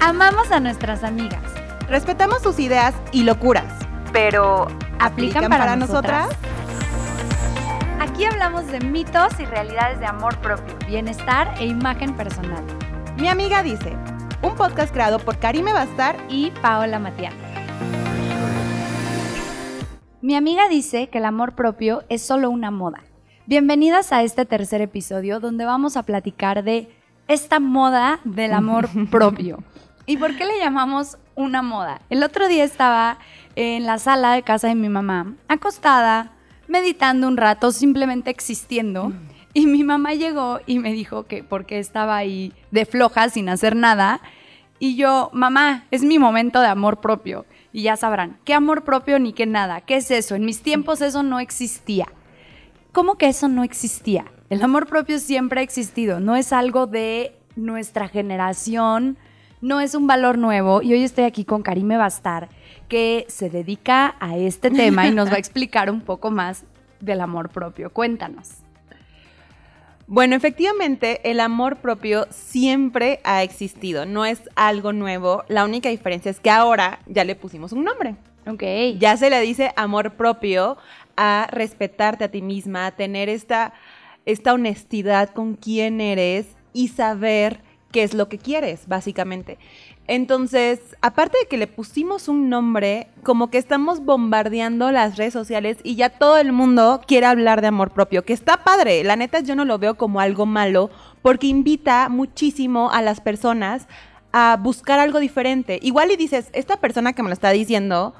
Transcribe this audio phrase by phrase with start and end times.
[0.00, 1.42] Amamos a nuestras amigas.
[1.88, 3.64] Respetamos sus ideas y locuras.
[4.12, 4.68] Pero,
[5.00, 6.28] ¿aplican, para, nosotras?
[7.98, 12.62] Aquí hablamos de mitos y realidades de amor propio, bienestar e imagen personal.
[13.16, 13.96] Mi amiga dice,
[14.40, 17.34] un podcast creado por Karime Bastar y Paola Matián.
[20.20, 23.02] Mi amiga dice que el amor propio es solo una moda.
[23.46, 26.88] Bienvenidas a este tercer episodio donde vamos a platicar de
[27.26, 29.58] esta moda del amor propio.
[30.08, 32.00] ¿Y por qué le llamamos una moda?
[32.08, 33.18] El otro día estaba
[33.56, 36.32] en la sala de casa de mi mamá, acostada,
[36.66, 39.12] meditando un rato, simplemente existiendo.
[39.52, 43.76] Y mi mamá llegó y me dijo que porque estaba ahí de floja, sin hacer
[43.76, 44.22] nada.
[44.78, 47.44] Y yo, mamá, es mi momento de amor propio.
[47.70, 49.82] Y ya sabrán, ¿qué amor propio ni qué nada?
[49.82, 50.36] ¿Qué es eso?
[50.36, 52.06] En mis tiempos eso no existía.
[52.92, 54.24] ¿Cómo que eso no existía?
[54.48, 59.18] El amor propio siempre ha existido, no es algo de nuestra generación,
[59.60, 60.82] no es un valor nuevo.
[60.82, 62.48] Y hoy estoy aquí con Karime Bastar,
[62.88, 66.64] que se dedica a este tema y nos va a explicar un poco más
[67.00, 67.90] del amor propio.
[67.90, 68.62] Cuéntanos.
[70.06, 75.44] Bueno, efectivamente, el amor propio siempre ha existido, no es algo nuevo.
[75.48, 78.16] La única diferencia es que ahora ya le pusimos un nombre.
[78.46, 78.62] Ok.
[78.98, 80.78] Ya se le dice amor propio
[81.18, 83.74] a respetarte a ti misma, a tener esta,
[84.24, 87.60] esta honestidad con quién eres y saber
[87.90, 89.58] qué es lo que quieres, básicamente.
[90.06, 95.78] Entonces, aparte de que le pusimos un nombre, como que estamos bombardeando las redes sociales
[95.82, 99.04] y ya todo el mundo quiere hablar de amor propio, que está padre.
[99.04, 103.86] La neta yo no lo veo como algo malo porque invita muchísimo a las personas
[104.32, 105.78] a buscar algo diferente.
[105.82, 108.14] Igual y dices, esta persona que me lo está diciendo,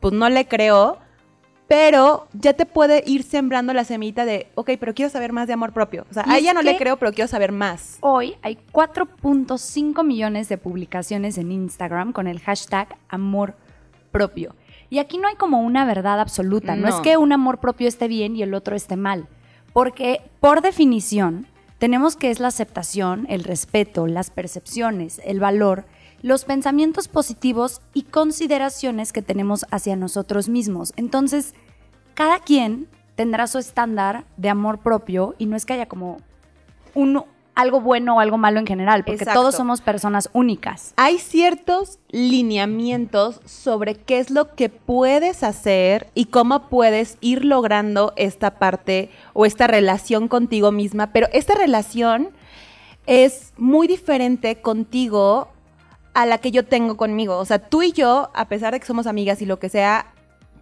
[0.00, 0.98] pues no le creo,
[1.68, 5.54] pero ya te puede ir sembrando la semillita de, ok, pero quiero saber más de
[5.54, 6.06] amor propio.
[6.10, 7.98] O sea, a ella no le creo, pero quiero saber más.
[8.00, 13.54] Hoy hay 4.5 millones de publicaciones en Instagram con el hashtag amor
[14.12, 14.54] propio.
[14.90, 16.76] Y aquí no hay como una verdad absoluta.
[16.76, 19.26] No, es que un amor propio esté bien y el otro esté mal.
[19.72, 21.46] Porque por definición
[21.78, 25.84] tenemos que es la aceptación, el respeto, las percepciones, el valor
[26.22, 30.92] los pensamientos positivos y consideraciones que tenemos hacia nosotros mismos.
[30.96, 31.54] Entonces,
[32.14, 36.18] cada quien tendrá su estándar de amor propio y no es que haya como
[36.94, 37.24] un,
[37.56, 40.92] algo bueno o algo malo en general, porque todos somos personas únicas.
[40.96, 48.12] Hay ciertos lineamientos sobre qué es lo que puedes hacer y cómo puedes ir logrando
[48.16, 52.28] esta parte o esta relación contigo misma, pero esta relación
[53.06, 55.48] es muy diferente contigo
[56.16, 57.36] a la que yo tengo conmigo.
[57.36, 60.06] O sea, tú y yo, a pesar de que somos amigas y lo que sea,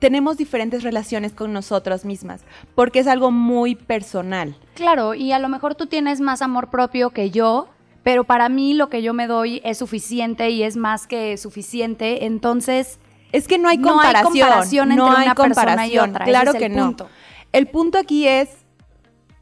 [0.00, 2.41] tenemos diferentes relaciones con nosotras mismas,
[2.75, 4.56] porque es algo muy personal.
[4.75, 7.69] Claro, y a lo mejor tú tienes más amor propio que yo,
[8.03, 12.26] pero para mí lo que yo me doy es suficiente y es más que suficiente,
[12.26, 12.98] entonces...
[13.31, 14.25] Es que no hay comparación.
[14.28, 16.25] No hay comparación entre una persona y otra.
[16.25, 16.97] Claro que no.
[17.53, 18.48] El punto aquí es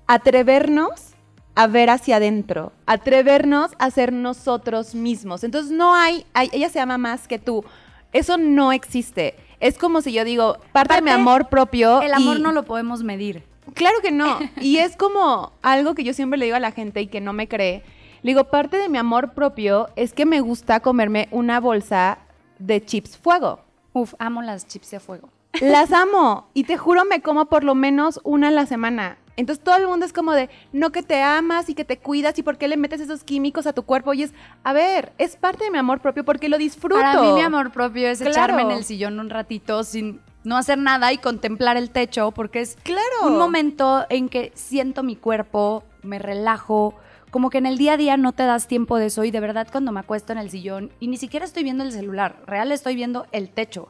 [0.06, 1.11] atrevernos
[1.54, 5.44] a ver hacia adentro, atrevernos a ser nosotros mismos.
[5.44, 7.64] Entonces no hay, ella se ama más que tú.
[8.12, 9.34] Eso no existe.
[9.60, 12.02] Es como si yo digo, parte, de mi amor propio.
[12.02, 13.44] El amor no lo podemos medir.
[13.74, 14.38] Claro que no.
[14.60, 17.32] y es como algo que yo siempre le digo a la gente y que no
[17.32, 17.82] me cree.
[18.22, 22.18] Le digo, parte de mi amor propio es que me gusta comerme una bolsa
[22.58, 23.60] de chips fuego.
[23.92, 25.28] Uf, amo las chips de fuego.
[25.60, 26.48] Las amo.
[26.54, 29.18] Y te juro, me como por lo menos una a la semana.
[29.36, 32.38] Entonces todo el mundo es como de, no que te amas y que te cuidas
[32.38, 34.12] y por qué le metes esos químicos a tu cuerpo.
[34.14, 37.00] Y es, a ver, es parte de mi amor propio porque lo disfruto.
[37.00, 40.78] Para mí mi amor propio es echarme en el sillón un ratito sin no hacer
[40.78, 43.26] nada y contemplar el techo porque es claro.
[43.26, 46.94] un momento en que siento mi cuerpo, me relajo.
[47.30, 49.40] Como que en el día a día no te das tiempo de eso y de
[49.40, 52.72] verdad cuando me acuesto en el sillón y ni siquiera estoy viendo el celular, real
[52.72, 53.88] estoy viendo el techo.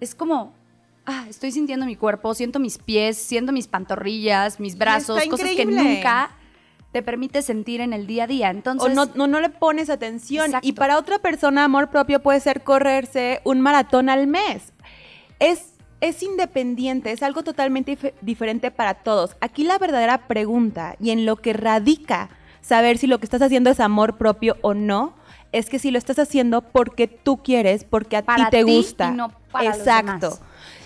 [0.00, 0.52] Es como
[1.06, 5.64] ah, estoy sintiendo mi cuerpo, siento mis pies, siento mis pantorrillas, mis brazos, cosas que
[5.64, 6.30] nunca
[6.92, 8.50] te permite sentir en el día a día.
[8.50, 10.52] Entonces, o no, no, le pones atención.
[10.62, 14.72] Y para otra persona, amor propio puede ser correrse un maratón al mes.
[15.40, 19.36] Es, es independiente, es algo totalmente diferente para todos.
[19.40, 22.30] Aquí la verdadera pregunta y en lo que radica
[22.60, 25.14] saber si lo que estás haciendo es amor propio o no,
[25.50, 29.10] es que si lo estás haciendo porque tú quieres, porque a ti te gusta.
[29.10, 30.38] Y no para Exacto.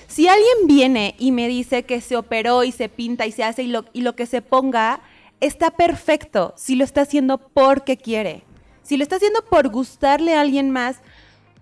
[0.09, 3.63] Si alguien viene y me dice que se operó y se pinta y se hace
[3.63, 5.01] y lo, y lo que se ponga,
[5.41, 8.43] está perfecto si lo está haciendo porque quiere.
[8.83, 10.97] Si lo está haciendo por gustarle a alguien más,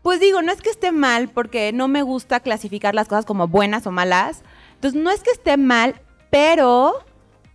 [0.02, 3.48] pues digo, no es que esté mal porque no me gusta clasificar las cosas como
[3.48, 4.42] buenas o malas.
[4.74, 6.00] Entonces, no es que esté mal,
[6.30, 6.94] pero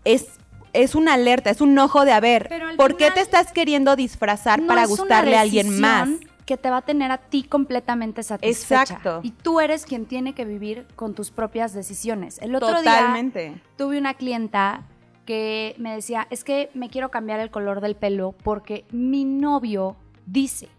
[0.04, 0.28] es,
[0.74, 4.66] es una alerta, es un ojo de a ver, ¿por qué te estás queriendo disfrazar
[4.66, 6.10] para gustarle a alguien más?
[6.46, 8.82] Que te va a tener a ti completamente satisfecha.
[8.82, 9.20] Exacto.
[9.24, 12.40] Y tú eres quien tiene que vivir con tus propias decisiones.
[12.40, 13.50] El otro Totalmente.
[13.50, 14.84] día tuve una clienta
[15.26, 19.96] que me decía, es que me quiero cambiar el color del pelo porque mi novio
[20.26, 20.70] dice,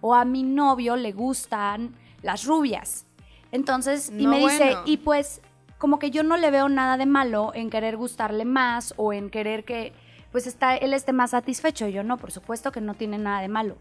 [0.00, 3.06] o a mi novio le gustan las rubias.
[3.52, 4.82] Entonces, y me dice, bueno.
[4.86, 5.42] y pues
[5.78, 9.30] como que yo no le veo nada de malo en querer gustarle más o en
[9.30, 9.92] querer que
[10.30, 11.88] pues está, él esté más satisfecho.
[11.88, 13.76] Y yo no, por supuesto que no tiene nada de malo.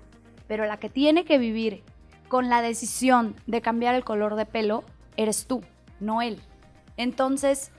[0.49, 1.83] Pero la que tiene que vivir
[2.27, 4.83] con la decisión de cambiar el color de pelo
[5.15, 5.61] eres tú,
[6.01, 6.39] no él.
[6.97, 7.71] Entonces,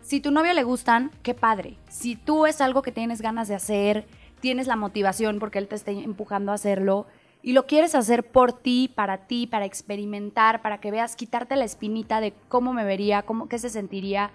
[0.00, 1.76] si tu novio le gustan, qué padre.
[1.88, 4.06] Si tú es algo que tienes ganas de hacer,
[4.40, 7.06] tienes la motivación porque él te está empujando a hacerlo
[7.42, 11.66] y lo quieres hacer por ti, para ti, para experimentar, para que veas, quitarte la
[11.66, 14.30] espinita de cómo me vería, cómo, qué se sentiría,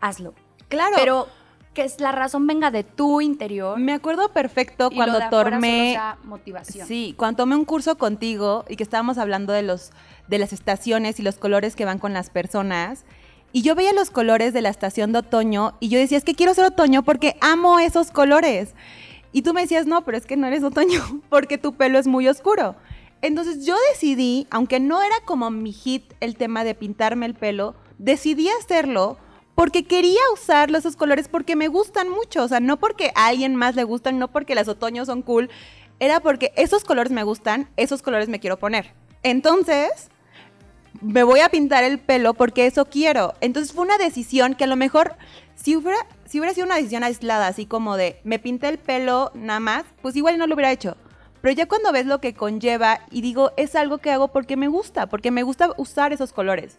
[0.00, 0.34] hazlo.
[0.68, 0.96] Claro.
[0.96, 1.28] Pero
[1.74, 5.24] que es la razón venga de tu interior me acuerdo perfecto y cuando lo de
[5.24, 6.86] afuera solo tomé motivación.
[6.86, 9.90] Sí, cuando tomé un curso contigo y que estábamos hablando de los
[10.28, 13.04] de las estaciones y los colores que van con las personas.
[13.52, 16.34] Y yo veía los colores de la estación de otoño y yo decía, es que
[16.34, 18.74] quiero ser otoño porque amo esos colores.
[19.32, 22.06] Y tú me decías, no, pero es que no eres otoño porque tu pelo es
[22.06, 22.76] muy oscuro.
[23.20, 27.74] Entonces yo decidí, aunque no era como mi hit el tema de pintarme el pelo,
[27.98, 29.18] decidí hacerlo
[29.62, 32.42] porque quería usar esos colores porque me gustan mucho.
[32.42, 35.50] O sea, no porque a alguien más le gustan, no porque las otoños son cool.
[36.00, 38.92] Era porque esos colores me gustan, esos colores me quiero poner.
[39.22, 40.10] Entonces,
[41.00, 43.34] me voy a pintar el pelo porque eso quiero.
[43.40, 45.14] Entonces fue una decisión que a lo mejor,
[45.54, 49.30] si hubiera, si hubiera sido una decisión aislada, así como de me pinté el pelo
[49.32, 50.96] nada más, pues igual no lo hubiera hecho.
[51.40, 54.66] Pero ya cuando ves lo que conlleva y digo, es algo que hago porque me
[54.66, 56.78] gusta, porque me gusta usar esos colores.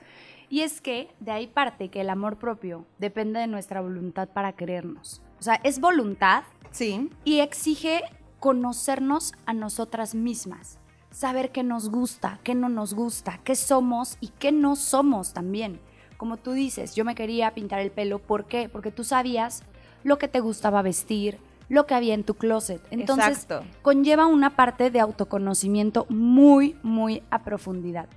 [0.53, 4.51] Y es que de ahí parte que el amor propio depende de nuestra voluntad para
[4.53, 5.19] querernos.
[5.39, 7.09] O sea, es voluntad Sí.
[7.23, 8.03] y exige
[8.39, 10.77] conocernos a nosotras mismas,
[11.09, 15.79] saber qué nos gusta, qué no nos gusta, qué somos y qué no somos también.
[16.17, 18.69] Como tú dices, yo me quería pintar el pelo, ¿por qué?
[18.69, 19.63] Porque tú sabías
[20.03, 22.79] lo que te gustaba vestir, lo que había en tu closet.
[22.91, 23.65] Entonces, Exacto.
[23.81, 28.07] conlleva una parte de autoconocimiento muy, muy a profundidad.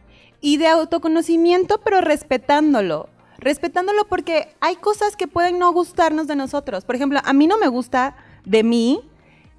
[0.41, 3.09] Y de autoconocimiento, pero respetándolo.
[3.39, 6.85] Respetándolo porque hay cosas que pueden no gustarnos de nosotros.
[6.85, 9.01] Por ejemplo, a mí no me gusta de mí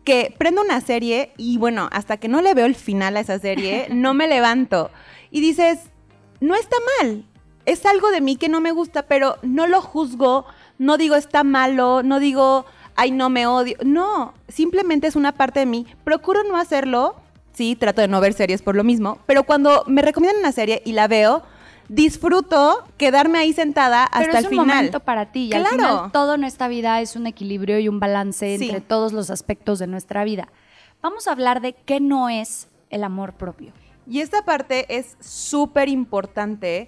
[0.04, 3.40] que prendo una serie y bueno, hasta que no le veo el final a esa
[3.40, 4.90] serie, no me levanto.
[5.32, 5.80] Y dices,
[6.40, 7.26] no está mal.
[7.66, 10.46] Es algo de mí que no me gusta, pero no lo juzgo,
[10.78, 12.66] no digo está malo, no digo,
[12.96, 13.78] ay, no me odio.
[13.84, 15.86] No, simplemente es una parte de mí.
[16.04, 17.16] Procuro no hacerlo.
[17.58, 20.84] Sí, trato de no ver series por lo mismo, pero cuando me recomiendan una serie
[20.86, 21.42] y la veo,
[21.90, 24.68] disfruto quedarme ahí sentada hasta Pero es el un final.
[24.68, 25.50] momento para ti.
[25.52, 25.76] Y al Claro.
[25.78, 28.66] final todo en esta vida es un equilibrio y un balance Sí.
[28.66, 30.50] entre todos los aspectos de nuestra vida.
[31.02, 33.72] Vamos a hablar de qué no es el amor propio.
[34.06, 36.88] Y esta parte es súper importante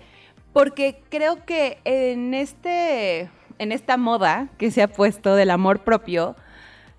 [0.54, 6.36] porque creo que en, este, en esta moda que se ha puesto del amor propio,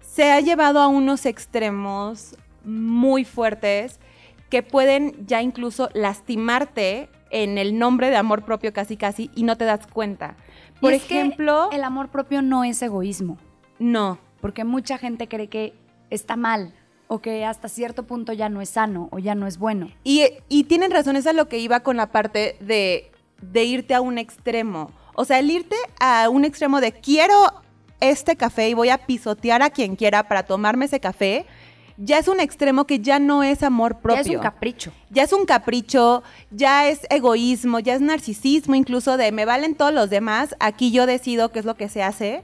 [0.01, 2.35] se ha llevado a unos extremos
[2.65, 4.01] muy fuertes
[4.49, 9.57] que pueden ya incluso lastimarte en el nombre de amor propio casi casi y no
[9.57, 10.37] te das cuenta.
[10.81, 13.39] Por es que ejemplo, el amor propio no es egoísmo,
[13.79, 15.75] no, porque mucha gente cree que
[16.11, 16.75] está mal
[17.07, 19.91] o que hasta cierto punto ya no es sano o ya no es bueno.
[20.05, 23.11] Y, y tienen razón, es lo que iba con la parte de,
[23.43, 24.93] de irte a un extremo.
[25.15, 27.35] O sea, el irte a un extremo de quiero
[28.01, 31.47] este café y voy a pisotear a quien quiera para tomarme ese café,
[32.03, 34.23] ya es un extremo que ya no es amor propio.
[34.23, 34.93] Ya es un capricho.
[35.11, 39.93] Ya es un capricho, ya es egoísmo, ya es narcisismo, incluso de me valen todos
[39.93, 42.43] los demás, aquí yo decido qué es lo que se hace.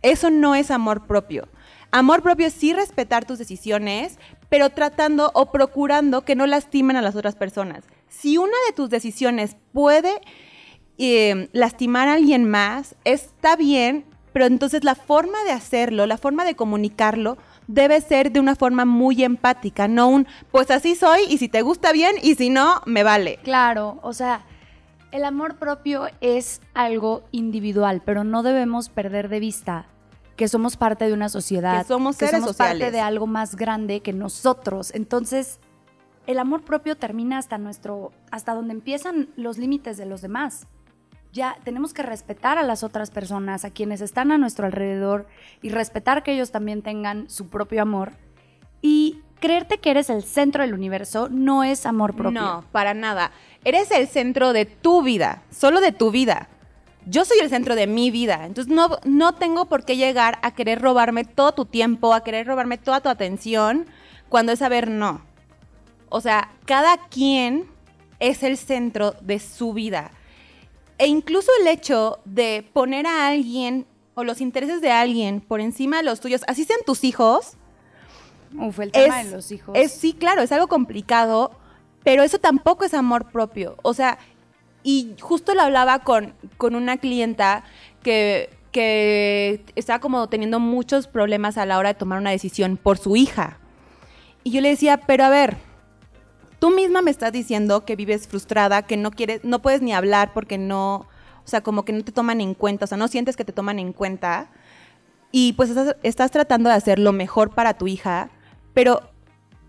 [0.00, 1.48] Eso no es amor propio.
[1.90, 4.18] Amor propio es sí respetar tus decisiones,
[4.48, 7.84] pero tratando o procurando que no lastimen a las otras personas.
[8.08, 10.20] Si una de tus decisiones puede
[10.96, 16.44] eh, lastimar a alguien más, está bien, pero entonces la forma de hacerlo, la forma
[16.44, 21.38] de comunicarlo, debe ser de una forma muy empática, no un, pues así soy y
[21.38, 23.38] si te gusta bien y si no, me vale.
[23.42, 24.44] Claro, o sea,
[25.12, 29.86] el amor propio es algo individual, pero no debemos perder de vista
[30.36, 34.00] que somos parte de una sociedad, Que somos seres somos parte de algo más grande
[34.00, 34.92] que nosotros.
[34.94, 35.60] Entonces,
[36.26, 40.66] el amor propio termina hasta nuestro, hasta donde empiezan los límites de los demás.
[41.34, 45.26] Ya tenemos que respetar a las otras personas, a quienes están a nuestro alrededor
[45.62, 48.12] y respetar que ellos también tengan su propio amor.
[48.80, 52.40] Y creerte que eres el centro del universo no es amor propio.
[52.40, 53.32] No, para nada.
[53.64, 56.50] Eres el centro de tu vida, solo de tu vida.
[57.04, 60.54] Yo soy el centro de mi vida, entonces no, no tengo por qué llegar a
[60.54, 63.86] querer robarme todo tu tiempo, a querer robarme toda tu atención,
[64.28, 65.20] cuando es saber no.
[66.10, 67.66] O sea, cada quien
[68.20, 70.12] es el centro de su vida.
[70.98, 75.96] E incluso el hecho de poner a alguien o los intereses de alguien por encima
[75.98, 77.56] de los tuyos, así sean tus hijos.
[78.56, 79.76] Uf, el tema de los hijos.
[79.76, 81.50] Es, sí, claro, es algo complicado,
[82.04, 83.76] pero eso tampoco es amor propio.
[83.82, 84.18] O sea,
[84.84, 87.64] y justo lo hablaba con, con una clienta
[88.02, 92.98] que, que estaba como teniendo muchos problemas a la hora de tomar una decisión por
[92.98, 93.58] su hija.
[94.44, 95.56] Y yo le decía, pero a ver,
[96.64, 100.32] tú misma me estás diciendo que vives frustrada, que no quieres, no puedes ni hablar
[100.32, 103.36] porque no, o sea, como que no te toman en cuenta, o sea, no sientes
[103.36, 104.50] que te toman en cuenta.
[105.30, 108.30] Y pues estás, estás tratando de hacer lo mejor para tu hija,
[108.72, 109.02] pero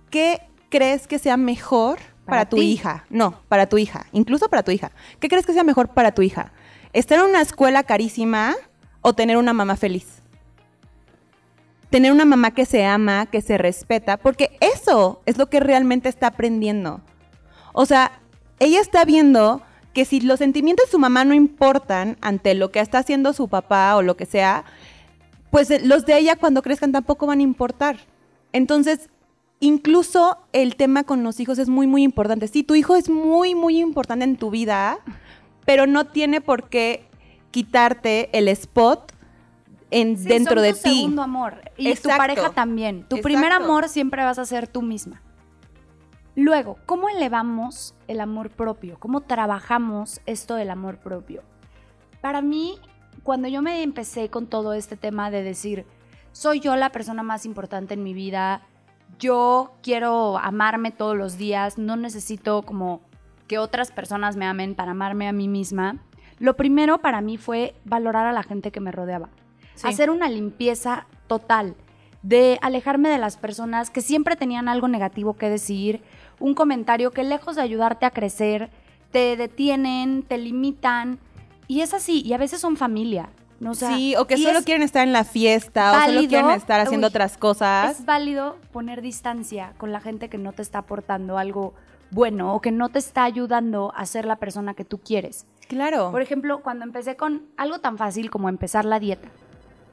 [0.10, 2.72] ¿qué crees que sea mejor para, Para tu ti.
[2.72, 3.04] hija?
[3.10, 4.94] No, para tu hija, incluso para tu hija.
[5.20, 6.54] ¿Qué crees que sea mejor para tu hija?
[6.94, 8.56] ¿Estar en una escuela carísima
[9.02, 10.22] o tener una mamá feliz?
[11.96, 16.10] Tener una mamá que se ama, que se respeta, porque eso es lo que realmente
[16.10, 17.00] está aprendiendo.
[17.72, 18.20] O sea,
[18.60, 19.62] ella está viendo
[19.94, 23.48] que si los sentimientos de su mamá no importan ante lo que está haciendo su
[23.48, 24.66] papá o lo que sea,
[25.52, 27.96] pues eh, los de ella cuando crezcan tampoco van a importar.
[28.52, 29.10] Entonces,
[29.62, 32.50] incluso el tema con los hijos es muy, muy importante.
[32.50, 35.00] Sí, tu hijo es muy, muy importante en tu vida,
[35.66, 37.06] pero no tiene por qué
[37.52, 39.15] quitarte el spot
[39.96, 40.96] en, Sí, dentro son de tu ti.
[40.96, 41.62] segundo amor.
[41.78, 42.18] Y tu Exacto.
[42.18, 43.06] pareja también.
[43.08, 45.22] Tu primer amor siempre vas a ser tú misma.
[46.36, 48.98] Luego, ¿cómo elevamos el amor propio?
[49.00, 51.44] ¿Cómo trabajamos esto del amor propio?
[52.20, 52.78] Para mí,
[53.24, 55.86] cuando yo me empecé con todo este tema de decir,
[56.34, 58.64] soy yo la persona más importante en mi vida,
[59.18, 63.00] yo quiero amarme todos los días, no necesito como
[63.48, 66.00] que otras personas me amen para amarme a mí misma,
[66.40, 69.30] lo primero para mí fue valorar a la gente que me rodeaba
[69.76, 69.88] Sí.
[69.88, 71.76] hacer una limpieza total,
[72.22, 76.02] de alejarme de las personas que siempre tenían algo negativo que decir,
[76.40, 78.70] un comentario que lejos de ayudarte a crecer,
[79.12, 81.20] te detienen, te limitan,
[81.68, 83.30] y es así, y a veces son familia.
[83.60, 83.72] ¿no?
[83.72, 86.82] O sea, sí, o que solo quieren estar en la fiesta, o solo quieren estar
[86.82, 88.00] haciendo uy, otras cosas.
[88.00, 91.74] Es válido poner distancia con la gente que no te está aportando algo
[92.12, 95.46] bueno o que no te está ayudando a ser la persona que tú quieres.
[95.68, 96.12] Claro.
[96.12, 99.30] Por ejemplo, cuando empecé con algo tan fácil como empezar la dieta.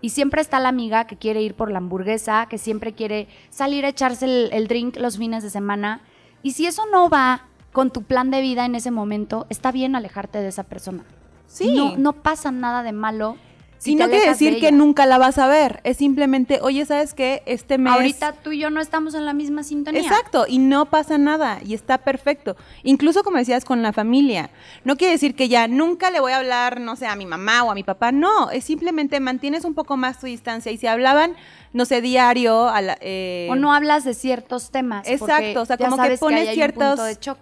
[0.02, 3.86] Y siempre está la amiga que quiere ir por la hamburguesa, que siempre quiere salir
[3.86, 6.02] a echarse el, el drink los fines de semana.
[6.42, 9.96] Y si eso no va con tu plan de vida en ese momento, está bien
[9.96, 11.04] alejarte de esa persona.
[11.46, 11.74] sí.
[11.74, 13.36] No, no pasa nada de malo.
[13.82, 15.80] Si y no quiere de decir que nunca la vas a ver.
[15.82, 17.42] Es simplemente, oye, ¿sabes qué?
[17.46, 17.92] Este mes.
[17.92, 20.00] Ahorita tú y yo no estamos en la misma sintonía.
[20.00, 22.56] Exacto, y no pasa nada, y está perfecto.
[22.84, 24.50] Incluso como decías con la familia.
[24.84, 27.64] No quiere decir que ya nunca le voy a hablar, no sé, a mi mamá
[27.64, 28.12] o a mi papá.
[28.12, 30.70] No, es simplemente mantienes un poco más tu distancia.
[30.70, 31.34] Y si hablaban,
[31.72, 35.08] no sé, diario, a la, eh, O no hablas de ciertos temas.
[35.08, 37.00] Exacto, o sea, como que pones ciertos,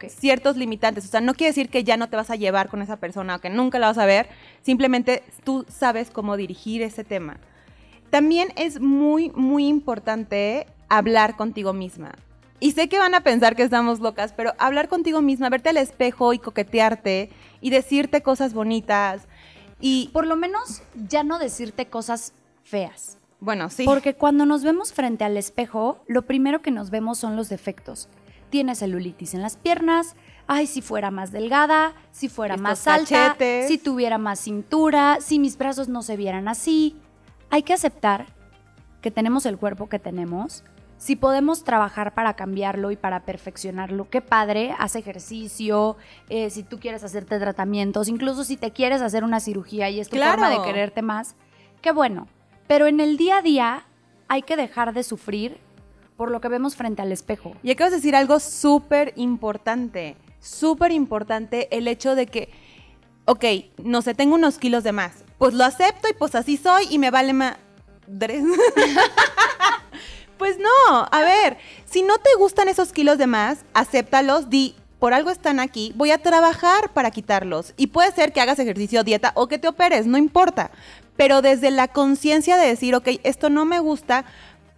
[0.08, 1.04] ciertos limitantes.
[1.04, 3.36] O sea, no quiere decir que ya no te vas a llevar con esa persona
[3.36, 4.28] o que nunca la vas a ver.
[4.62, 7.38] Simplemente tú sabes cómo dirigir ese tema.
[8.10, 12.12] También es muy, muy importante hablar contigo misma.
[12.58, 15.76] Y sé que van a pensar que estamos locas, pero hablar contigo misma, verte al
[15.78, 19.22] espejo y coquetearte y decirte cosas bonitas.
[19.80, 22.34] Y Por lo menos ya no decirte cosas
[22.64, 23.16] feas.
[23.40, 23.84] bueno, sí.
[23.86, 28.08] Porque cuando nos vemos frente al espejo, lo primero que nos vemos son los defectos.
[28.50, 30.16] Tienes celulitis en las piernas,
[30.52, 33.68] ay, si fuera más delgada, si fuera Estos más alta, cachetes.
[33.68, 36.96] si tuviera más cintura, si mis brazos no se vieran así.
[37.50, 38.26] Hay que aceptar
[39.00, 40.64] que tenemos el cuerpo que tenemos.
[40.98, 45.96] Si podemos trabajar para cambiarlo y para perfeccionarlo, qué padre, haz ejercicio,
[46.28, 50.08] eh, si tú quieres hacerte tratamientos, incluso si te quieres hacer una cirugía y es
[50.08, 50.42] tu Claro.
[50.42, 51.36] forma de quererte más,
[51.80, 52.26] qué bueno.
[52.66, 53.84] Pero en el día a día
[54.26, 55.58] hay que dejar de sufrir
[56.16, 57.52] por lo que vemos frente al espejo.
[57.62, 62.50] Y acabas de decir algo súper importante, súper importante el hecho de que,
[63.26, 63.44] ok,
[63.84, 66.98] no sé, tengo unos kilos de más, pues lo acepto y pues así soy y
[66.98, 67.56] me vale más...
[70.38, 75.14] pues no, a ver, si no te gustan esos kilos de más, acéptalos, di, por
[75.14, 77.72] algo están aquí, voy a trabajar para quitarlos.
[77.76, 80.70] Y puede ser que hagas ejercicio, dieta o que te operes, no importa.
[81.16, 84.26] Pero desde la conciencia de decir, ok, esto no me gusta,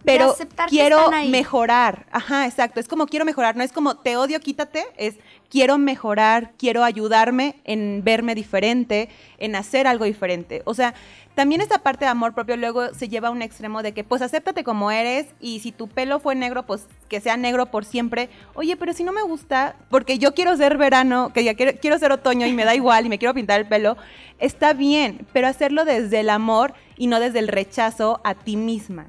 [0.03, 0.35] pero
[0.67, 2.05] quiero mejorar.
[2.11, 2.79] Ajá, exacto.
[2.79, 5.15] Es como quiero mejorar, no es como te odio, quítate, es
[5.49, 10.61] quiero mejorar, quiero ayudarme en verme diferente, en hacer algo diferente.
[10.65, 10.93] O sea,
[11.35, 14.21] también esta parte de amor propio luego se lleva a un extremo de que pues
[14.21, 18.29] acéptate como eres y si tu pelo fue negro, pues que sea negro por siempre.
[18.53, 21.97] Oye, pero si no me gusta, porque yo quiero ser verano, que ya quiero, quiero
[21.97, 23.97] ser otoño y me da igual y me quiero pintar el pelo,
[24.39, 29.07] está bien, pero hacerlo desde el amor y no desde el rechazo a ti misma.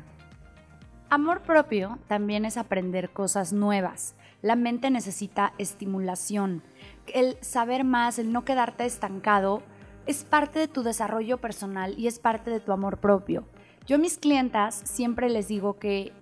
[1.11, 4.14] Amor propio también es aprender cosas nuevas.
[4.42, 6.62] la mente necesita estimulación.
[7.06, 9.62] El saber más, el no quedarte estancado,
[10.04, 13.46] es parte de tu desarrollo personal y es parte de tu amor propio.
[13.87, 16.12] Yo a mis clientas siempre les digo que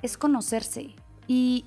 [0.00, 0.94] es conocerse
[1.26, 1.66] y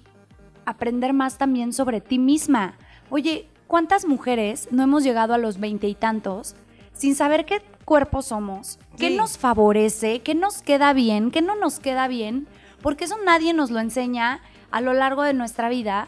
[0.65, 2.75] aprender más también sobre ti misma.
[3.11, 6.55] Oye, ¿cuántas mujeres no hemos llegado a los veinte y tantos
[6.91, 9.15] sin saber qué cuerpo somos, qué Sí.
[9.15, 12.47] nos favorece, qué nos queda bien, qué no nos queda bien?
[12.81, 16.07] Porque eso nadie nos lo enseña a lo largo de nuestra vida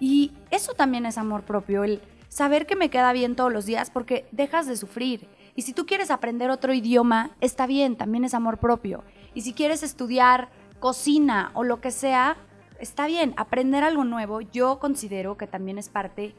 [0.00, 3.90] y eso también es amor propio, el saber que me queda bien todos los días
[3.90, 5.28] porque dejas de sufrir.
[5.56, 9.04] Y si tú quieres aprender otro idioma, está bien, también es amor propio.
[9.34, 10.48] Y si quieres estudiar
[10.80, 12.36] cocina o lo que sea,
[12.80, 16.34] está bien, aprender algo nuevo, yo considero que también es parte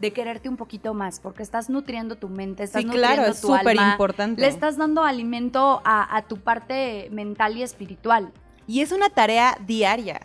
[0.00, 3.40] de quererte un poquito más, porque estás nutriendo tu mente, estás Sí, nutriendo claro, es
[3.40, 4.40] tu súper alma, importante.
[4.40, 8.32] Le estás dando alimento a, a tu parte mental y espiritual.
[8.66, 10.20] Y es una tarea diaria.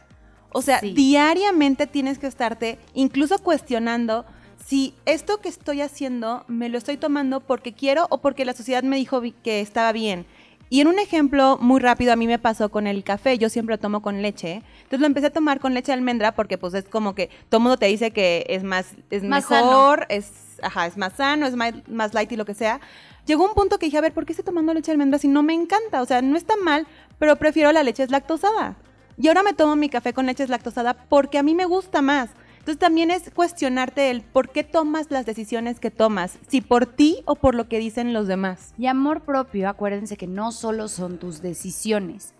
[0.51, 0.93] O sea, Sí.
[0.93, 4.25] diariamente tienes que estarte incluso cuestionando
[4.63, 8.83] si esto que estoy haciendo me lo estoy tomando porque quiero o porque la sociedad
[8.83, 10.25] me dijo que estaba bien.
[10.69, 13.75] Y en un ejemplo muy rápido a mí me pasó con el café, yo siempre
[13.75, 14.63] lo tomo con leche.
[14.77, 17.59] Entonces lo empecé a tomar con leche de almendra porque pues es como que todo
[17.59, 20.31] mundo te dice que es más es Más mejor, es
[20.63, 22.79] ajá, es más sano, es más, más light y lo que sea.
[23.25, 25.27] Llegó un punto que dije, a ver, ¿por qué estoy tomando leche de almendra si
[25.27, 26.01] no me encanta?
[26.01, 26.87] O sea, no está mal,
[27.19, 28.75] pero prefiero la leche lactosada.
[29.17, 32.29] Y ahora me tomo mi café con leche lactosada porque a mí me gusta más.
[32.63, 37.21] Entonces también es cuestionarte el por qué tomas las decisiones que tomas, si por ti
[37.25, 38.73] o por lo que dicen los demás.
[38.77, 42.33] Y amor propio, acuérdense que no solo son tus decisiones.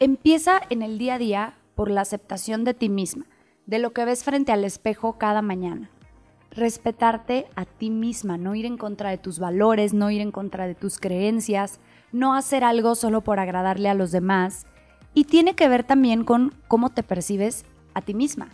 [0.00, 3.24] Empieza en el día a día por la aceptación de ti misma,
[3.64, 5.88] de lo que ves frente al espejo cada mañana.
[6.50, 10.66] Respetarte a ti misma, no ir en contra de tus valores, no ir en contra
[10.66, 11.80] de tus creencias,
[12.12, 14.66] no hacer algo solo por agradarle a los demás.
[15.14, 18.50] Y tiene que ver también con cómo te percibes a ti misma.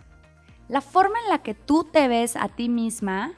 [0.71, 3.33] La forma en la que tú te ves a ti misma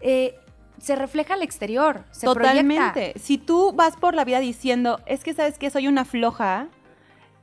[0.00, 0.34] eh,
[0.78, 2.42] se refleja al exterior, se proyecta.
[2.52, 3.12] Totalmente.
[3.18, 6.68] Si tú vas por la vida diciendo, es que sabes que soy una floja,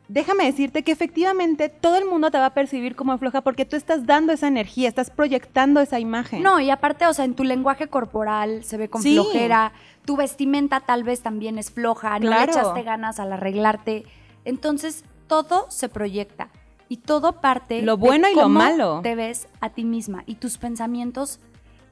[0.08, 3.76] déjame decirte que efectivamente todo el mundo te va a percibir como floja porque tú
[3.76, 6.42] estás dando esa energía, estás proyectando esa imagen.
[6.42, 9.14] No, y aparte, o sea, en tu lenguaje corporal se ve con Sí.
[9.14, 9.74] flojera,
[10.06, 12.52] tu vestimenta tal vez también es floja, no le Claro.
[12.54, 14.06] echaste ganas al arreglarte.
[14.46, 16.48] Entonces, todo se proyecta
[16.90, 19.00] y todo parte Lo de bueno y lo cómo malo.
[19.04, 21.40] te ves a ti misma y tus pensamientos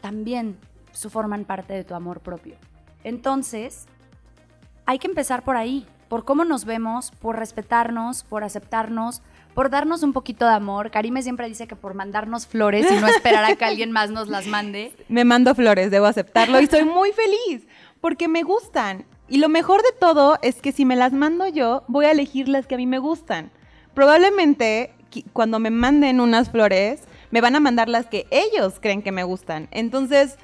[0.01, 0.57] también
[1.09, 2.55] forman parte de tu amor propio.
[3.03, 3.85] Entonces,
[4.85, 9.21] hay que empezar por ahí, por cómo nos vemos, por respetarnos, por aceptarnos,
[9.53, 10.91] por darnos un poquito de amor.
[10.91, 14.27] Karime siempre dice que por mandarnos flores y no esperar a que alguien más nos
[14.27, 14.93] las mande.
[15.09, 17.67] Me mando flores, debo aceptarlo y soy muy feliz
[18.01, 19.05] porque me gustan.
[19.27, 22.47] Y lo mejor de todo es que si me las mando yo, voy a elegir
[22.47, 23.51] las que a mí me gustan.
[23.95, 24.91] Probablemente
[25.33, 29.23] cuando me manden unas flores, me van a mandar las que ellos creen que me
[29.23, 29.67] gustan.
[29.71, 30.37] Entonces,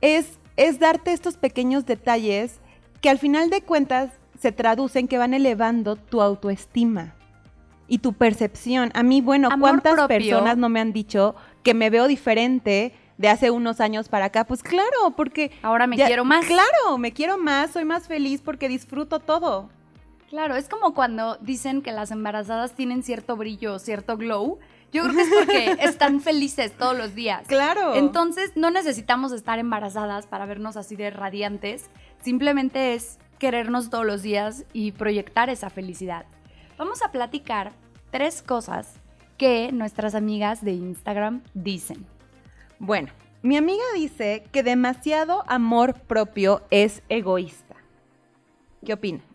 [0.00, 2.60] es, es darte estos pequeños detalles
[3.00, 7.14] que al final de cuentas se traducen que van elevando tu autoestima
[7.88, 8.90] y tu percepción.
[8.94, 10.16] A mí, bueno, Amor ¿cuántas propio.
[10.16, 14.44] personas no me han dicho que me veo diferente de hace unos años para acá?
[14.44, 15.50] Pues claro, porque...
[15.62, 16.46] Ahora me quiero más.
[16.46, 19.70] Claro, me quiero más, soy más feliz porque disfruto todo.
[20.28, 24.58] Claro, es como cuando dicen que las embarazadas tienen cierto brillo, cierto glow.
[24.92, 27.46] Yo creo que es porque están felices todos los días.
[27.46, 27.94] Claro.
[27.94, 31.90] Entonces no necesitamos estar embarazadas para vernos así de radiantes.
[32.22, 36.26] Simplemente es querernos todos los días y proyectar esa felicidad.
[36.76, 37.72] Vamos a platicar
[38.10, 38.94] tres cosas
[39.38, 42.04] que nuestras amigas de Instagram dicen.
[42.78, 43.08] Bueno,
[43.42, 47.76] mi amiga dice que demasiado amor propio es egoísta.
[48.84, 49.27] ¿Qué opinas?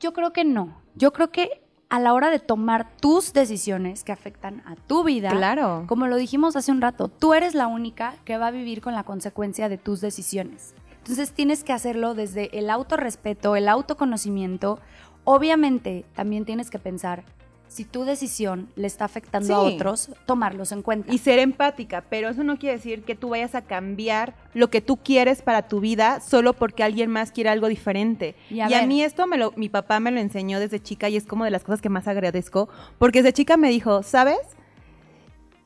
[0.00, 0.80] Yo creo que no.
[0.94, 5.30] Yo creo que a la hora de tomar tus decisiones que afectan a tu vida,
[5.30, 5.84] Claro.
[5.88, 8.94] como lo dijimos hace un rato, tú eres la única que va a vivir con
[8.94, 10.74] la consecuencia de tus decisiones.
[10.98, 14.78] Entonces tienes que hacerlo desde el autorrespeto, el autoconocimiento.
[15.24, 17.24] Obviamente también tienes que pensar
[17.70, 21.14] si tu decisión le está afectando a otros, tomarlos en cuenta.
[21.14, 24.80] Y ser empática, pero eso no quiere decir que tú vayas a cambiar lo que
[24.80, 28.34] tú quieres para tu vida solo porque alguien más quiere algo diferente.
[28.50, 31.16] Y Y a mí esto me lo, mi papá me lo enseñó desde chica y
[31.16, 34.40] es como de las cosas que más agradezco, porque desde chica me dijo, ¿sabes?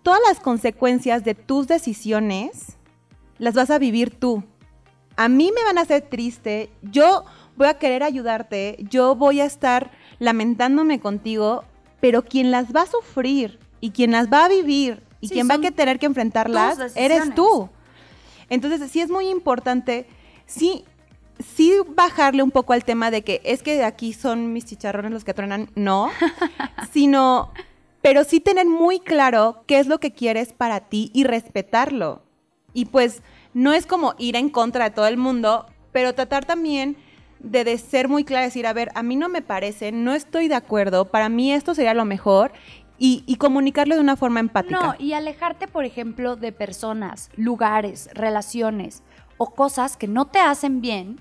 [0.02, 2.76] Todas las consecuencias de tus decisiones
[3.38, 4.44] las vas a vivir tú.
[5.16, 7.24] A mí me van a hacer triste, yo
[7.56, 11.64] voy a querer ayudarte, yo voy a estar lamentándome contigo,
[12.00, 15.48] pero quien las va a sufrir y quien las va a vivir y Sí, quien
[15.48, 17.68] va a tener que enfrentarlas eres tú.
[18.50, 20.06] Entonces, sí es muy importante,
[20.46, 20.84] sí,
[21.54, 25.24] sí bajarle un poco al tema de que es que aquí son mis chicharrones los
[25.24, 26.10] que truenan, no,
[26.92, 27.52] sino
[28.04, 32.20] pero sí tener muy claro qué es lo que quieres para ti y respetarlo.
[32.74, 33.22] Y pues
[33.54, 36.98] no es como ir en contra de todo el mundo, pero tratar también
[37.44, 40.48] de, de ser muy clara, decir, a ver, a mí no me parece, no estoy
[40.48, 42.52] de acuerdo, para mí esto sería lo mejor
[42.98, 44.80] y, y comunicarlo de una forma empática.
[44.80, 49.02] No, y alejarte, por ejemplo, de personas, lugares, relaciones
[49.36, 51.20] o cosas que no te hacen bien,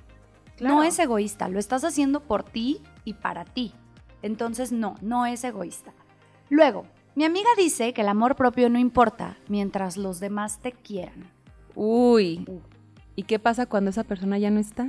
[0.62, 3.74] no es egoísta, lo estás haciendo por ti y para ti.
[4.22, 5.94] Entonces, no, no es egoísta.
[6.50, 11.30] Luego, mi amiga dice que el amor propio no importa mientras los demás te quieran.
[11.76, 12.48] Uy,
[13.16, 14.88] ¿y qué pasa cuando esa persona ya no está?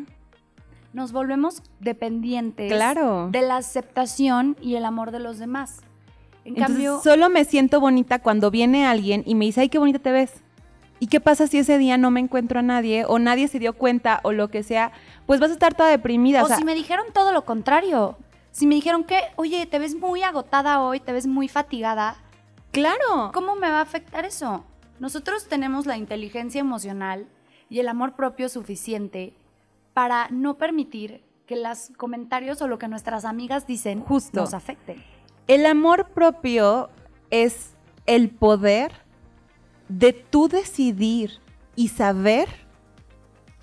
[0.94, 3.28] Nos volvemos dependientes Claro.
[3.32, 5.80] de la aceptación y el amor de los demás.
[6.44, 9.78] En Entonces, cambio, solo me siento bonita cuando viene alguien y me dice, ay, qué
[9.78, 10.32] bonita te ves.
[11.00, 13.72] ¿Y qué pasa si ese día no me encuentro a nadie o nadie se dio
[13.72, 14.92] cuenta o lo que sea?
[15.26, 16.42] Pues vas a estar toda deprimida.
[16.42, 18.16] o o sea, si me dijeron todo lo contrario.
[18.52, 22.16] Si me dijeron que, oye, te ves muy agotada hoy, te ves muy fatigada,
[22.70, 23.32] claro.
[23.34, 24.64] ¿cómo me va a afectar eso?
[25.00, 27.26] Nosotros tenemos la inteligencia emocional
[27.68, 29.34] y el amor propio suficiente
[29.94, 34.40] para no permitir que los comentarios o lo que nuestras amigas dicen Justo.
[34.40, 35.02] nos afecten.
[35.46, 36.90] El amor propio
[37.30, 37.74] es
[38.06, 38.92] el poder
[39.88, 41.40] de tú decidir
[41.76, 42.48] y saber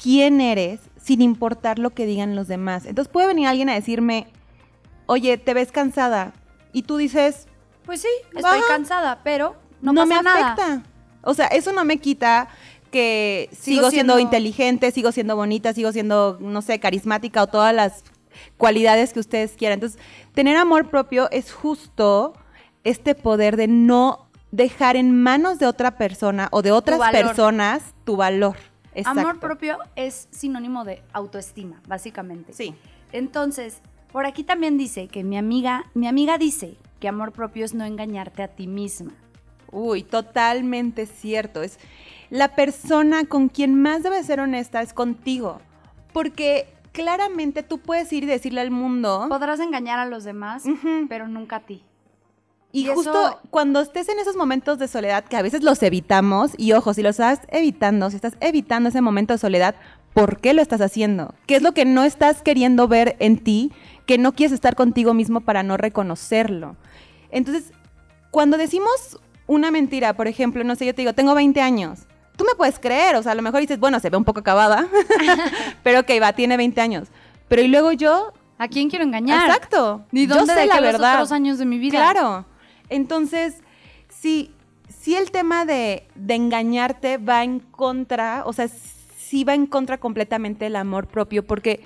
[0.02, 2.86] quién eres sin importar lo que digan los demás.
[2.86, 4.28] Entonces puede venir alguien a decirme,
[5.08, 6.34] oye, te ves cansada.
[6.74, 7.48] Y tú dices,
[7.86, 10.54] Pues sí, estoy cansada, pero no, no, pasa me nada.
[10.54, 10.84] afecta.
[11.24, 12.48] O sea, eso no me quita
[12.92, 17.74] que sigo, siendo, siendo- inteligente, sigo siendo bonita, sigo siendo, no sé, carismática o todas
[17.74, 18.04] las
[18.58, 19.78] cualidades que ustedes quieran.
[19.78, 20.00] Entonces,
[20.34, 22.34] tener amor propio es justo
[22.84, 28.18] este poder de no dejar en manos de otra persona o de otras personas tu
[28.18, 28.58] valor.
[28.94, 29.22] Exacto.
[29.22, 32.52] Amor propio es sinónimo de autoestima, básicamente.
[32.54, 32.76] Sí.
[33.14, 37.74] Entonces, por aquí también dice que mi amiga, mi amiga dice que amor propio es
[37.74, 39.14] no engañarte a ti misma.
[39.72, 41.64] Uy, totalmente cierto.
[41.64, 41.80] Es
[42.32, 45.60] la persona con quien más debes ser honesta es contigo.
[46.14, 49.28] Porque claramente tú puedes ir y decirle al mundo.
[49.30, 50.64] Podrás engañar a los demás,
[51.10, 51.84] pero nunca a ti.
[52.74, 55.84] Y, Y eso- justo cuando estés en esos momentos de soledad, que a veces los
[55.84, 59.76] evitamos, y ojo, si lo estás evitando, si estás evitando ese momento de soledad,
[60.14, 61.34] ¿por qué lo estás haciendo?
[61.48, 63.72] ¿Qué es lo que no estás queriendo ver en ti,
[64.06, 66.78] que no quieres estar contigo mismo para no reconocerlo?
[67.30, 67.74] Entonces,
[68.32, 72.08] cuando decimos una mentira, por ejemplo, no sé, yo te digo, tengo 20 años.
[72.58, 74.88] Puedes creer, o sea, a lo mejor dices, bueno, se ve un poco acabada,
[75.84, 77.08] pero ok, va, tiene 20 años.
[77.48, 79.48] Pero y luego yo, ¿A quién quiero engañar?
[79.50, 81.14] exacto, ¿Ni yo dónde sé dejé la los verdad.
[81.16, 81.98] otros años de mi vida?
[81.98, 82.46] Claro.
[82.90, 83.56] Entonces,
[84.10, 84.52] sí,
[84.90, 89.98] sí el tema de, de engañarte va en contra, o sea, sí va en contra
[89.98, 91.84] completamente el amor propio, porque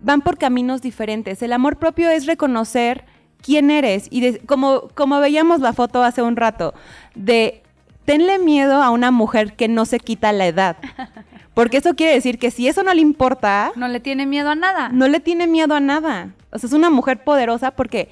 [0.00, 1.42] van por caminos diferentes.
[1.42, 3.04] El amor propio es reconocer
[3.42, 6.74] quién eres y de- como, como veíamos la foto hace un rato,
[7.14, 7.62] de
[8.06, 10.76] tenle miedo a una mujer que no se quita la edad.
[11.54, 14.54] Porque eso quiere decir que si eso no le importa, No le tiene miedo a
[14.54, 14.88] nada.
[14.90, 16.34] no le tiene miedo a nada.
[16.52, 18.10] O sea, es una mujer poderosa porque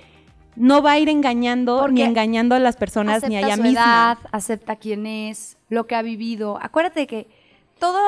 [0.57, 3.81] no va a ir engañando ni engañando a las personas ni a ella su misma.
[3.81, 6.59] edad, acepta quién es, lo que ha vivido.
[6.63, 7.29] Acuérdate que
[7.79, 8.01] todo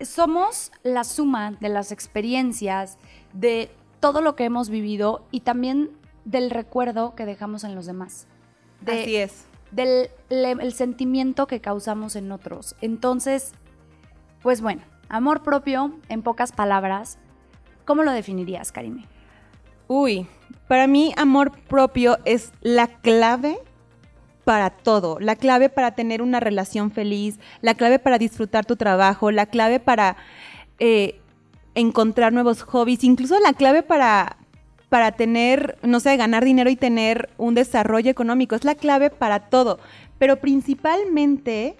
[0.00, 2.96] somos la suma de las experiencias,
[3.34, 5.90] de todo lo que hemos vivido y también
[6.24, 8.26] del recuerdo que dejamos en los demás.
[8.80, 9.46] De- Así es.
[9.70, 12.76] Del sentimiento que causamos en otros.
[12.80, 13.52] Entonces,
[14.42, 17.18] pues bueno, amor propio, en pocas palabras,
[17.84, 19.06] ¿cómo lo definirías, Karime?
[19.86, 20.26] Uy,
[20.68, 23.58] para mí amor propio es la clave
[24.44, 29.30] para todo, la clave para tener una relación feliz, la clave para disfrutar tu trabajo,
[29.30, 30.16] la clave para
[30.78, 31.20] eh,
[31.74, 34.36] encontrar nuevos hobbies, incluso la clave para,
[34.90, 39.48] para tener, no sé, ganar dinero y tener un desarrollo económico, es la clave para
[39.48, 39.78] todo,
[40.18, 41.76] pero principalmente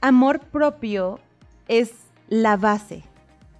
[0.00, 1.18] amor propio
[1.66, 1.92] es
[2.28, 3.02] la base,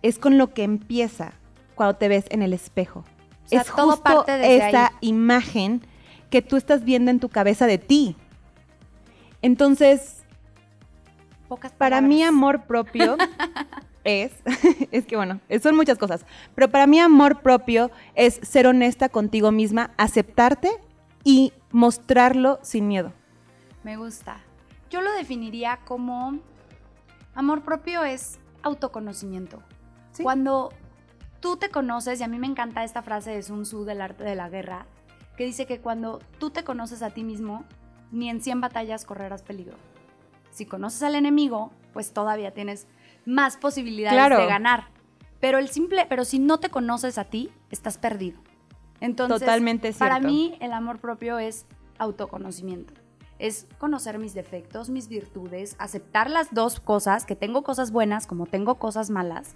[0.02, 1.33] es con lo que empieza
[1.74, 3.04] cuando te ves en el espejo.
[3.46, 4.92] O sea, es todo justo parte desde esa ahí.
[5.00, 5.81] imagen
[6.28, 8.16] que tú estás viendo en tu cabeza de ti.
[9.40, 10.18] Entonces,
[11.48, 13.16] Pocas para mí amor propio
[14.09, 14.33] es,
[14.90, 19.53] es que bueno, son muchas cosas, pero para mí amor propio es ser honesta contigo
[19.53, 20.71] misma, aceptarte
[21.25, 23.12] y mostrarlo sin miedo.
[23.85, 24.40] Me gusta.
[24.90, 26.38] Yo lo definiría como
[27.35, 29.62] amor propio es autoconocimiento.
[30.12, 30.23] Sí.
[30.23, 30.73] Cuando
[31.40, 34.25] tú te conoces, y a mí me encanta esta frase de Sun Tzu del arte
[34.25, 34.87] de la guerra,
[35.37, 37.64] que dice que cuando tú te conoces a ti mismo,
[38.11, 39.77] ni en 100 batallas correrás peligro.
[40.51, 42.87] Si conoces al enemigo, pues todavía tienes
[43.29, 44.38] más posibilidades Claro.
[44.38, 44.87] de ganar.
[45.41, 48.41] Pero el simple, pero si no te conoces a ti, estás perdido.
[49.01, 51.67] Entonces, Totalmente para mí el amor propio es
[51.99, 52.95] autoconocimiento.
[53.38, 58.47] Es conocer mis defectos, mis virtudes, aceptar las dos cosas, que tengo cosas buenas como
[58.47, 59.55] tengo cosas malas,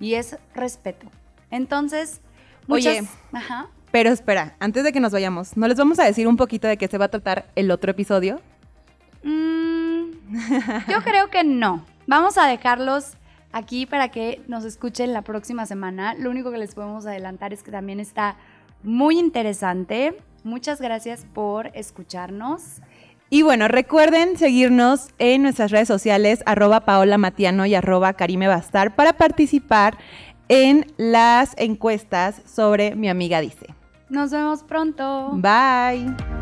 [0.00, 1.06] y es respeto.
[1.50, 2.20] Entonces,
[2.68, 3.02] Oye,
[3.32, 3.68] Ajá.
[3.92, 6.76] pero espera, antes de que nos vayamos, ¿no les vamos a decir un poquito de
[6.76, 8.40] qué se va a tratar el otro episodio?
[9.22, 10.10] Mm,
[10.88, 11.84] yo creo que no.
[12.10, 13.12] Vamos a dejarlos
[13.52, 16.14] aquí para que nos escuchen la próxima semana.
[16.14, 18.34] Lo único que les podemos adelantar es que también está
[18.82, 20.16] muy interesante.
[20.42, 22.80] Muchas gracias por escucharnos.
[23.28, 28.96] Y bueno, recuerden seguirnos en nuestras redes sociales, arroba Paola Matiano y arroba Karime Bastar,
[28.96, 29.96] para participar
[30.48, 33.72] en las encuestas sobre mi amiga dice.
[34.08, 35.30] Nos vemos pronto.
[35.34, 36.39] Bye.